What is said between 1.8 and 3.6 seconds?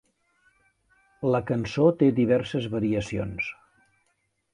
té diverses variacions.